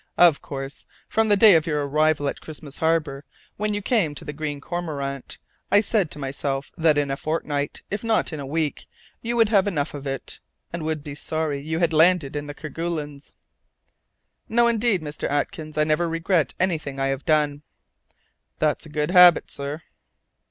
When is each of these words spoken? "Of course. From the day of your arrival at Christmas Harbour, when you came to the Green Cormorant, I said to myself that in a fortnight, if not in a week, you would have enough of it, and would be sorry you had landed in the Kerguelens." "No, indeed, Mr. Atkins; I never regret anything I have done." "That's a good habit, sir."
"Of 0.17 0.41
course. 0.41 0.87
From 1.07 1.29
the 1.29 1.35
day 1.37 1.53
of 1.53 1.67
your 1.67 1.85
arrival 1.87 2.27
at 2.27 2.41
Christmas 2.41 2.77
Harbour, 2.79 3.23
when 3.57 3.75
you 3.75 3.83
came 3.83 4.15
to 4.15 4.25
the 4.25 4.33
Green 4.33 4.59
Cormorant, 4.59 5.37
I 5.71 5.79
said 5.81 6.09
to 6.09 6.17
myself 6.17 6.71
that 6.75 6.97
in 6.97 7.11
a 7.11 7.15
fortnight, 7.15 7.83
if 7.91 8.03
not 8.03 8.33
in 8.33 8.39
a 8.39 8.45
week, 8.47 8.87
you 9.21 9.35
would 9.35 9.49
have 9.49 9.67
enough 9.67 9.93
of 9.93 10.07
it, 10.07 10.39
and 10.73 10.81
would 10.81 11.03
be 11.03 11.13
sorry 11.13 11.61
you 11.61 11.77
had 11.77 11.93
landed 11.93 12.35
in 12.35 12.47
the 12.47 12.55
Kerguelens." 12.55 13.33
"No, 14.49 14.67
indeed, 14.67 15.03
Mr. 15.03 15.29
Atkins; 15.29 15.77
I 15.77 15.83
never 15.83 16.09
regret 16.09 16.55
anything 16.59 16.99
I 16.99 17.09
have 17.09 17.23
done." 17.23 17.61
"That's 18.57 18.87
a 18.87 18.89
good 18.89 19.11
habit, 19.11 19.51
sir." 19.51 19.83